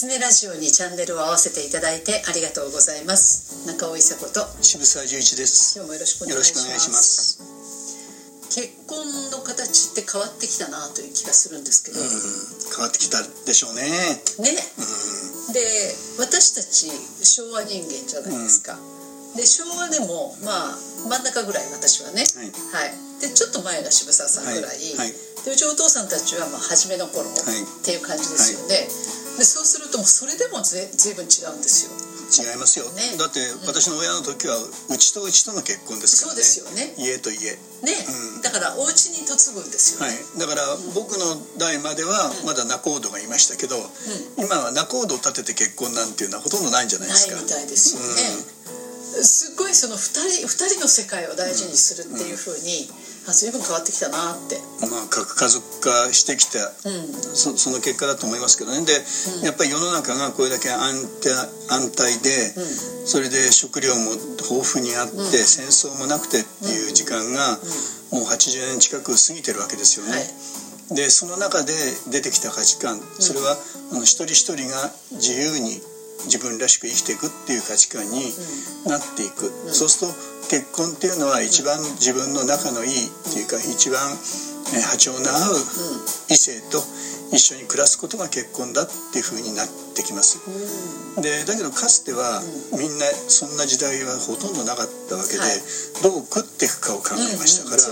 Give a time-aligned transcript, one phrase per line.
[0.00, 3.68] 狐ラジオにチャンネルを合わせていただいてありがとうございます。
[3.68, 5.76] 中尾伊佐子と渋沢十一です。
[5.76, 7.36] 今日もよろしくお願いしまます。
[7.36, 8.96] す結婚
[9.28, 13.84] の形って変わってきたなという気がするんですけど、うん変わってきたでしょうね。
[14.40, 14.56] ね。
[14.56, 15.60] うで
[16.16, 16.88] 私たち
[17.20, 18.80] 昭和人間じゃないですか、
[19.36, 20.80] で昭和でもまあ
[21.12, 22.24] 真ん中ぐらい私はね。
[22.24, 22.48] んはい。
[22.48, 23.20] はい。
[23.20, 24.96] でちょっと前が渋沢さんぐらい、はい。
[24.96, 25.12] はい。
[25.44, 27.36] でうちお父さんたちはまあ初めの頃っ
[27.84, 28.88] ていう感じですよね、
[29.40, 31.96] でそうするともうそれでもぜ随分違うんですよ。
[32.30, 33.16] 違いますよ、ね。
[33.18, 36.42] だって私の親の時はうちとうちとの結婚ですからね。
[36.44, 36.94] そうですよね。
[37.00, 37.56] 家と家。
[37.56, 37.58] ね、
[38.36, 38.42] うん。
[38.42, 40.14] だからお家に嫁ぐんですよはい。
[40.14, 40.62] ね、だから
[40.94, 43.80] 僕の代まではまだ仲人がいましたけど、
[44.36, 47.34] 今は仲人を立てて結婚なんていうのはほとんどないんじゃないですか。
[47.34, 52.92] ないみたいですよね、すっごいその2人二人の世界を大事にするっていうふうに、
[53.28, 54.56] あ随分変わってきたなって。
[54.88, 57.12] まあ核家族化してきたうん。
[57.34, 58.84] そその結果だと思いますけどね。
[58.84, 58.92] で、
[59.44, 61.30] やっぱり世の中がこれだけ安定
[61.68, 62.54] 安泰で、
[63.04, 67.58] それで食料も豊富にあって、戦争もなくてっていう時間が、
[68.10, 70.12] もう80年近く過ぎてるわけですよね。
[70.12, 70.96] はい。
[70.96, 71.72] でその中で
[72.10, 72.98] 出てきた価値観。
[73.20, 73.56] それは、
[73.92, 75.80] あの一人一人が自由に
[76.26, 78.32] 自分らしく生きていくっていう価値観に
[78.86, 80.16] なっていく、そうすると
[80.50, 84.00] 結婚っていうのは一番自分の仲のいいっていうか一番
[84.74, 85.56] えー波長の合う
[86.30, 86.78] 異性と
[87.32, 90.38] 一緒に暮らすことが結婚だっていうふうになってきます。
[91.22, 92.42] でだけどかつては
[92.74, 95.62] みんなそんな時代はほとんどなかったわけで、はい。
[96.02, 97.82] どう食っていくかを考えましたから、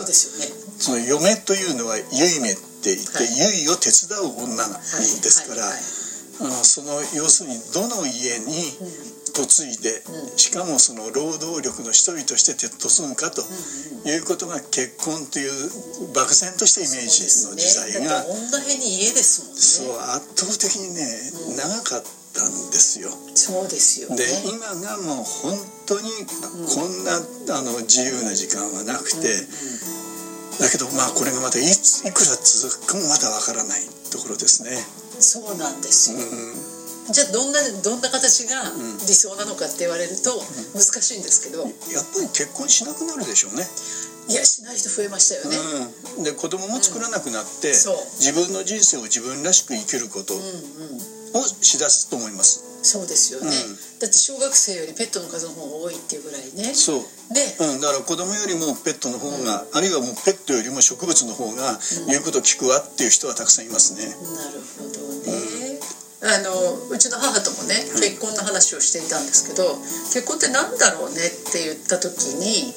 [0.78, 3.26] その嫁というのは結めって言って、はい。
[3.26, 5.20] 結を手伝う女がいい。
[5.22, 5.66] ですから、
[6.40, 8.46] あのその要するにどの家に
[9.38, 10.02] 嫁いで、
[10.36, 13.42] しかもその労働力の一人として嫁ぐかと
[14.08, 15.50] いうことが結婚という
[16.14, 19.62] 漠然としたイメージの時代が、だって女辺に家ですもんね。
[19.62, 21.06] そう圧倒的にね、
[21.54, 22.02] 長かっ
[22.34, 23.10] たんですよ。
[23.34, 24.16] そうですよね。
[24.16, 25.54] で今がもう本
[25.86, 26.10] 当に
[26.74, 29.26] こんな、あの自由な時間はなくて、
[30.58, 34.74] だけどまあこれがまたいついくら続くかもまだわからないところですね。
[35.20, 37.12] そうなんですよ、うん。
[37.12, 38.62] じゃあどんなどんな形が
[39.06, 40.42] 理想なのかって言われると
[40.74, 41.70] 難しいんですけど、やっ
[42.14, 43.66] ぱり結婚しなくなるでしょうね。
[44.28, 45.56] いやしない人増えましたよね、
[46.18, 52.67] うん、で子供も作らなくなって、自分の人生を自分らしく生きることをしだすと思います。
[52.82, 53.76] そうですよね、うん。
[53.98, 56.74] だって小学生よりペットの数の方が多いっていうぐらいね。
[56.74, 57.02] そう。
[57.34, 57.42] で、
[57.74, 64.06] うん、だから子供よりもペットの方が、あるいはもうペットよりも植物の方が言うこと聞くわっていう人はたくさんいますね。
[64.06, 64.12] な
[64.54, 65.80] るほどね、
[66.22, 66.50] あの
[66.90, 69.76] うちの母ともね結婚の話をしていたんですけど
[70.10, 72.74] 結婚って何だろうねって言った時に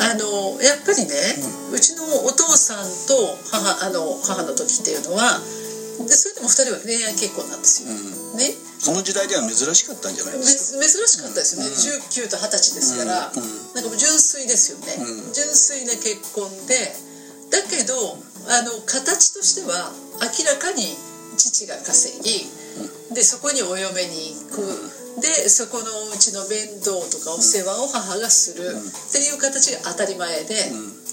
[0.00, 1.12] あのやっぱりね、
[1.72, 5.40] うちのお父さんと母あの母の時っていうのは
[6.06, 8.38] でそれでも2人は恋愛結婚なんですよ、うん。
[8.38, 8.52] ね。
[8.78, 10.84] その時代では珍しかったんじゃないめですか？
[10.84, 13.42] 珍しかったですよね、19と20歳ですから、うん。
[13.42, 13.74] うん。
[13.74, 15.32] なんかもう純粋ですよね、うん。
[15.32, 16.74] 純粋な結婚で。
[17.50, 17.94] だけど
[18.48, 19.90] あの形としては
[20.22, 20.94] 明らかに
[21.36, 22.46] 父が稼ぎ、
[23.14, 25.84] でそこにお嫁に行く、でそこの
[26.14, 28.70] うちの面倒とかお世話を母がする。
[28.70, 30.54] っていう形が当たり前で、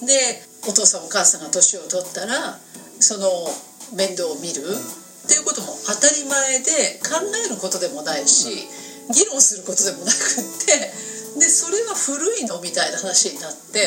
[0.05, 2.59] でお父さんお母さんが年を取ったら
[2.99, 3.27] その
[3.93, 8.67] 面倒を見る、っていうことも当たり前で考えることでもないし、
[9.13, 10.15] 議論することでもなくっ
[10.65, 10.91] て
[11.39, 13.79] でそれは古いのみたいな話になって、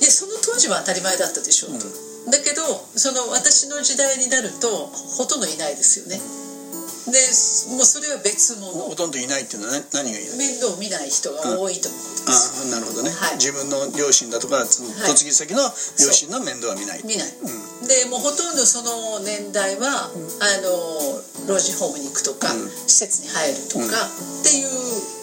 [0.00, 1.84] いやその当時は当たり前だったでしょうと、
[2.30, 2.64] だけど
[2.96, 4.68] その私の時代になると
[5.16, 6.20] ほとんどいないですよね
[7.06, 7.18] で
[7.74, 8.70] もうそれは別物。
[8.70, 13.42] ほとんどいないっていうのはね何がいいの面倒を見ない人が多いということです、ああなるほどね、はい。
[13.42, 15.10] 自分の両親だとかそのはい。
[15.10, 15.62] 嫁ぎ先の
[15.98, 22.70] 両親の面倒は見ない、見ない、うでもうほとんどその年代は、あの老人ホームに行くとか、うん。
[22.86, 24.70] 施設に入るとか、っていう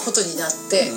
[0.03, 0.91] ことになって、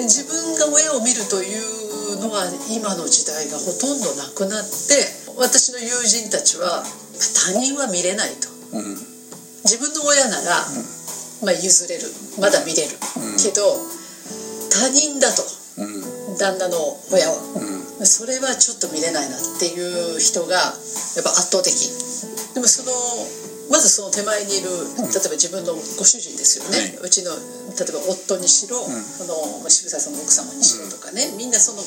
[0.00, 4.96] 自分が親を見るというのは今の時代がほとんどなくなって
[5.36, 6.84] 私の友人たちは
[7.52, 8.48] 他人は見れないと。
[8.72, 9.15] うん
[9.66, 10.62] 自分の親なら、
[11.42, 12.06] まあ、譲れる。
[12.38, 12.96] まだ見れる、
[13.42, 13.76] けど
[14.70, 15.42] 他人だと。
[15.78, 16.38] うん。
[16.38, 16.76] 旦那の
[17.12, 17.36] 親は。
[17.98, 18.06] うん。
[18.06, 20.70] それはちょっと見れないなっていう人がや
[21.20, 21.72] っぱ圧倒的。
[22.54, 22.92] でもその
[23.70, 24.68] まずその手前にいる
[25.00, 27.08] 例えば自分のご主人ですよね、はい。
[27.08, 27.40] うちの例
[27.88, 28.88] えば夫にしろ、こ
[29.64, 31.82] の渋沢さんの奥様にしろとかね、みんなその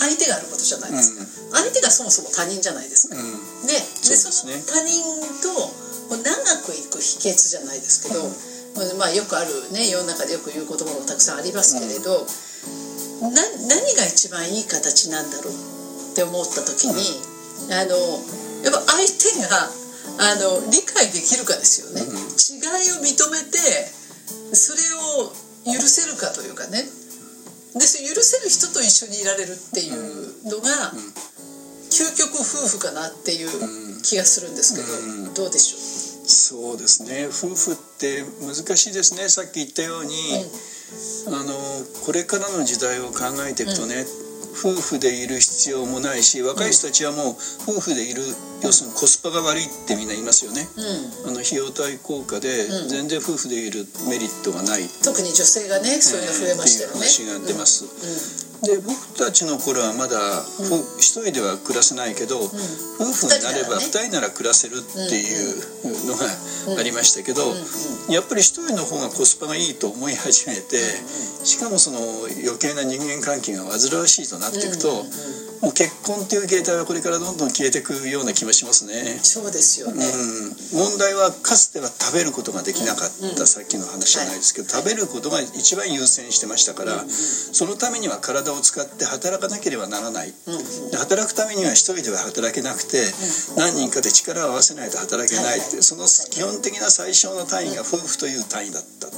[0.00, 1.24] 相手があることじゃないですか、
[1.60, 3.66] 相手がそもそも他人じゃないですか、うん。
[3.66, 5.04] ででその他人
[5.44, 6.24] と長
[6.64, 8.24] くいく秘訣じゃないですけど、
[8.96, 12.24] まあよくあるね世の中でよく言う言葉もたくさんありますけれど、
[13.28, 15.54] な何が一番いい形なんだろう
[16.12, 17.20] って思った時に、
[17.74, 17.96] あの
[18.64, 19.68] やっぱ相手が
[20.18, 23.58] あの理解できるかですよね、うん違いを認めて
[24.52, 24.80] それ
[25.22, 25.32] を
[25.74, 26.82] 許せるかというかね。
[27.74, 30.92] でそ許せる人と一緒にいられるっていうのが、
[31.98, 33.50] 究極夫婦かなっていう
[34.02, 34.86] 気がするんですけど、
[35.26, 35.34] うん。
[35.34, 35.78] どうでしょ
[36.28, 37.26] そうですね。
[37.26, 39.28] 夫婦って難しいですね。
[39.28, 40.14] さっき言ったように、
[41.26, 41.54] あの
[42.06, 44.06] これからの時代を考えていくとね、
[44.54, 48.22] 夫婦でいる必要もないし若い人たちはもう夫婦でいる、
[48.62, 50.68] 要するにコスパが悪いってみんな言いますよね。
[50.76, 52.88] う、うん、あの費用対効果でうん。
[52.88, 57.84] 全然夫婦でいるメリットがない、特に女性がねそういうの増えましたよね、っていう話が出ます。
[57.84, 66.26] うんで僕たちの頃はまだ、ふ一人では暮らせないけど、夫婦になれば二人なら暮らせるっていうのが
[66.80, 67.42] ありましたけど、
[68.10, 70.76] やっぱり一人の方がコスパがいいと思い始めて、
[71.44, 71.98] しかもその
[72.42, 75.04] 余計な人間関係が煩わしいとなっていくと、
[75.60, 79.18] もう結婚っていう形態はこれからどんどん消えていくような気もしますね。
[79.22, 80.06] そうですよね、
[80.72, 90.32] うん、問題はかつては食べることができなかった、さっきの話じゃないですけど、食べることが一番優先してましたから、そのためには体を使って働かなければならない、
[90.90, 92.98] で働くためには一人では働けなくて、
[93.56, 99.08] 何人かで力を合わせないと働けないって、その基本的な最小の単位が夫婦という単位だった、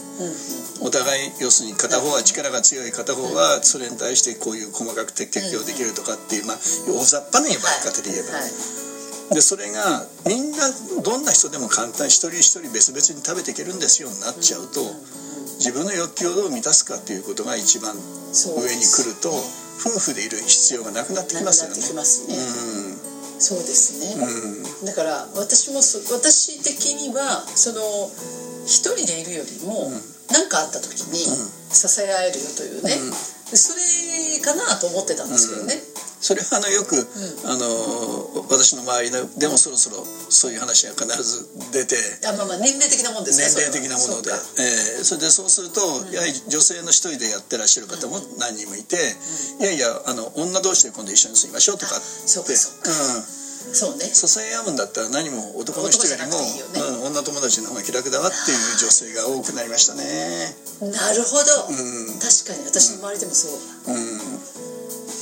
[0.82, 6.56] お互い要するに片方は力が強い片方はそれに対してこういう細かく適用できるとかっていう、まあ、
[6.88, 8.38] 大雑把な言い方で言えば。
[8.38, 8.80] はい。
[9.30, 10.58] でそれがみんな
[11.02, 14.82] どんな人でも簡単に一人一人別々に食べていけるんですよになっちゃうと
[15.60, 19.28] 自分の欲求をどう満たすかっていうことが一番上に来ると
[19.76, 21.76] 夫婦でいる必要がなくなってきますよね。
[21.92, 22.34] ますね、
[23.38, 24.80] そうですね、うん。
[24.80, 27.80] うんだから私もそ私的にはその
[28.64, 29.92] 一人でいるよりも
[30.32, 31.20] 何、かあった時に
[31.68, 33.56] 支え合えるよというね、うん。
[33.56, 35.76] それかなと思ってたんですけどね、
[36.20, 36.94] それはあのよく、
[37.46, 41.96] あの私の周りででもそろそろそういう話が必ず出て。
[42.28, 45.80] あまあまあ年齢的なもんですね年齢的なもので、そえーそれでそうすると、
[46.12, 48.96] やはり女性の一人でやってらっしゃる方も何人もいて、
[49.60, 51.74] いやいやあの女同士で今度一緒に住みましょ？
[51.74, 52.04] うとかって。
[52.04, 52.90] そうかそうか。
[52.90, 53.40] うん。
[53.72, 54.08] そうね。
[54.08, 60.00] 支え合うんだったら何も男の人よりも男じゃなくていいようん、女友達の方が気楽だわっていう女性が多くなりましたね。
[60.80, 62.18] なるほど、うん。
[62.20, 63.60] 確かに私の周りでもそう。
[63.86, 64.20] だ、うん、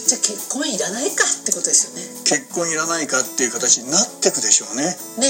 [0.09, 2.25] じゃあ結婚いらないかってことですよね。
[2.25, 4.97] 結婚いらないかっていう形になってくでしょうね。
[5.21, 5.29] ね。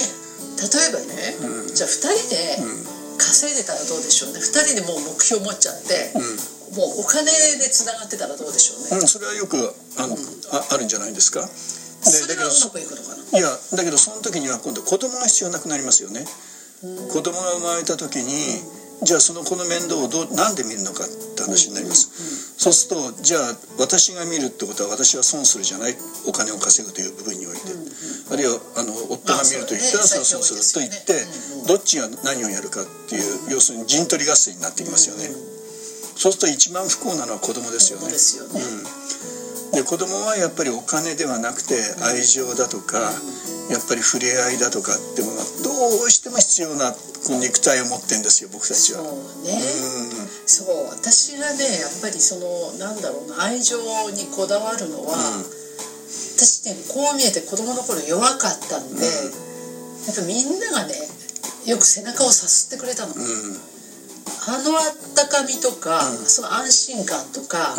[0.62, 1.75] 例えばね、うん。
[1.75, 4.38] じゃあ2人で稼いでたらどうでしょうね。
[4.38, 6.14] 2人でもう目標持っちゃって、
[6.78, 7.26] もうお金
[7.58, 9.56] でつながってたらどうでしょうね、うん、それはよく
[9.98, 10.14] あの、
[10.52, 11.40] ああるんじゃないですか？
[11.42, 13.38] でそれだけどはうまくいくのかな？
[13.38, 16.25] いやだけどその時には今度子供が必要なくなりますよね。
[17.10, 18.62] 子供が生まれた時に
[19.03, 22.59] じゃあその子の面倒をどうなんで見るのかって話になります。
[22.59, 25.95] そうするとじゃあ私が見るってことは私は損するじゃない？
[26.27, 31.15] お金を稼ぐという部分において、あるいはあの夫が見ると言ったらまあそそううね損すると言って
[31.71, 35.31] どっちが何をやるかっていう要するに陣取り合戦になってきますよね。
[36.19, 38.11] そうすると一番不幸なのは子供ですよね。
[38.11, 38.59] そうですよね、
[39.73, 43.12] で子供はやっぱりお金ではなくて愛情だとか、
[43.70, 46.94] やっぱり触れ合いだとかってものがどうしても必要な
[47.41, 49.05] 肉体を持ってんですよ僕たちは。
[49.05, 50.29] そうね、うん。
[50.47, 50.87] そう。
[50.91, 53.76] 私がねやっぱりそのなんだろうな愛情
[54.11, 55.14] にこだわるのは、
[56.37, 60.95] 私ねこう見えて子供の頃弱かったんで、やっぱみんながね
[61.66, 63.21] よく背中をさすってくれたの、うん。
[63.21, 63.61] うん
[64.49, 67.76] あのあったかみとか、その安心感とか、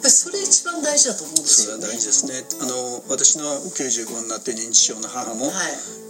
[0.00, 1.84] ぱりそれ一番大事だと思うんですよね。
[1.84, 2.44] それは大事ですね。
[2.60, 5.52] あの私の95になって認知症の母も、は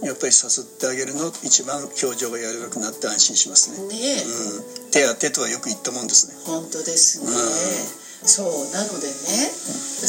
[0.03, 0.07] い。
[0.07, 6.33] やっぱりさすってあげるの一番表情が柔らかくなって安心しますね、ねえ、うん、手は手とはよく言ったもんですね。
[6.45, 7.29] 本当ですね、
[8.25, 9.13] そうなのでね、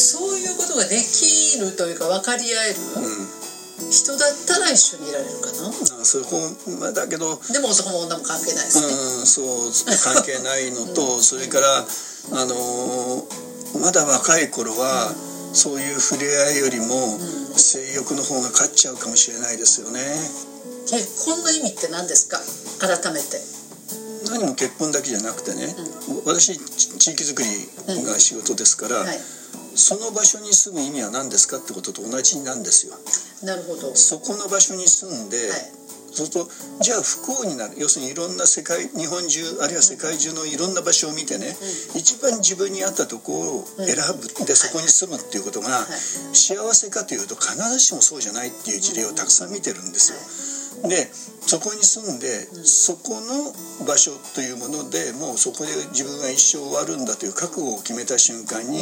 [0.01, 2.77] そういうことができるというか分かり合える
[3.93, 13.42] 人だったら一緒にいられるかな、あそうほんまあだけどでも男も女も関係ないですね、うん、そう関係ないのと、それからあのー
[13.81, 15.15] まだ若い頃は、
[15.53, 17.19] そういう触れ合いよりも
[17.57, 20.01] 性欲の方が勝っちゃうかもしれないですよね。
[20.89, 22.41] 結婚の意味って何ですか？
[22.81, 23.39] 改めて。
[24.31, 25.69] 何も結婚だけじゃなくてね、
[26.25, 29.19] 私ち地域づくりが仕事ですから、はい。
[29.75, 32.95] その場所に住む意味は何ですかってことと同じなんですよ。
[33.43, 35.37] なるほど、はい、そこの場所に住んで、
[36.13, 36.51] そうすると
[36.81, 37.75] じゃあ不幸になる。
[37.79, 41.57] 要するにいろんな世界日本中あるいは世界中のいろんな場所を見てね、
[41.95, 45.87] 一番自分に合ったところを選ぶ、でそこに住むっていうことが、
[46.33, 50.19] 幸せかというと必ずしもそうじゃないっていう事例をたくさん見てるんですよ。
[50.89, 51.11] で
[51.43, 53.53] そこに住んで、そこの
[53.87, 58.79] 場所というものでもうそこで自分は一生終わるんだという覚悟を決めた瞬間に、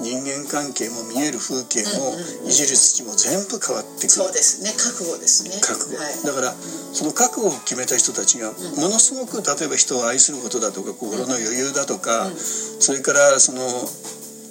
[0.00, 2.14] 人間関係も見える風景も、
[2.46, 4.24] いじる土も全部変わってくる。
[4.24, 4.70] そうですね。
[4.70, 5.58] 覚悟ですね。
[5.60, 6.22] 覚悟、はい。
[6.24, 6.54] だから
[6.94, 13.60] その覚悟を決めた人たちがものすごく例えば人を愛することだとか心の余裕だとか、それからその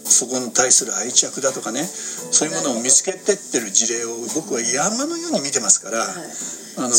[0.09, 6.57] そこに対する愛着だとかねそういうものを見つけてってる事例を僕は山のように見てますから、はい。
[6.77, 6.95] あのね。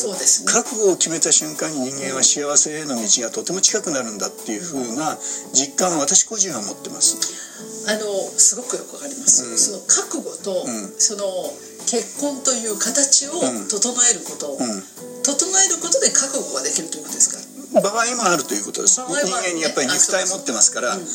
[0.46, 5.16] 覚悟を決めた瞬間に人間は幸せへの道がとても近くなるんだっていうふうな
[5.54, 7.18] 実感を私個人は持ってます。
[7.88, 8.04] あの
[8.36, 9.58] すごくよくわかります、うん。
[9.58, 10.94] その覚悟と、うん。
[10.98, 11.24] その
[11.86, 13.68] 結婚という形をうん。
[13.68, 14.82] 整えること、うん。
[15.22, 19.00] 整えることで覚悟ができるということですか場合もあるということです。
[19.00, 21.06] 人間にやっぱり肉体持ってますからうんうん。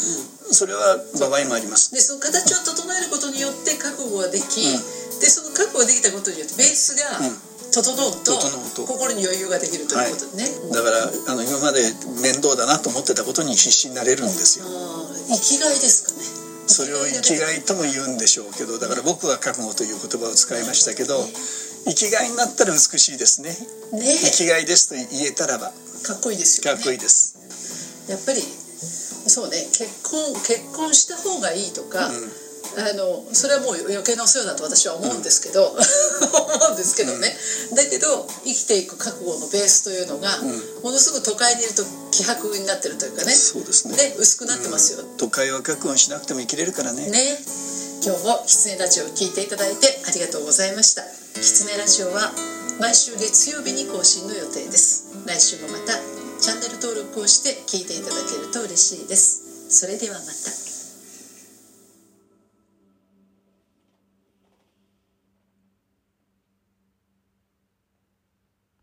[0.54, 1.92] それは場合もあります。
[1.92, 5.20] でその形を整えることによって覚悟ができ、うん。
[5.20, 7.54] でその覚悟ができたことによってベースがうん。
[7.74, 11.82] 整うと,、心に余裕ができるということでね、だからあの今まで
[12.22, 14.66] 面倒だなと思ってたことに必死になれるんですよ。
[15.34, 16.44] 生きがいですかね。
[16.68, 21.20] それを生きがいとも言うんでしょうけどだから僕は覚悟という言葉を使いましたけど
[21.86, 23.50] 生きがいになったら美しいですね。
[23.92, 24.18] ね。
[24.32, 25.72] 生きがいですと言えたらば。
[26.04, 26.76] かっこいいですよね。
[26.76, 27.36] かっこいいです。
[28.10, 29.58] やっぱりそうね。
[29.72, 32.44] 結婚結婚した方がいいとか、うん。
[32.74, 35.78] あのそれはもう余計なお世話だと私は思うんですけど、 思
[36.70, 37.36] うんですけどね、
[37.76, 40.42] だけど生きていく覚悟のベースというのが、
[40.82, 43.36] ものすごく都会にいると希薄になってるというかね。
[43.36, 43.96] そうですね。
[43.96, 45.18] ね薄くなってますよ、うん。
[45.18, 47.10] 都会は覚悟しなくても生きれるからね。
[47.10, 47.46] ね
[48.06, 51.04] 今日も「キツネラジオ」を聞いていただいてありがとうございました
[51.40, 52.34] 「きつねラジオ」は
[52.78, 55.06] 毎週月曜日に更新の予定です。
[55.26, 55.94] 来週もまた
[56.42, 59.40] チャンネル登録をして聞いていただけると嬉しいです。
[59.70, 60.63] それではまた。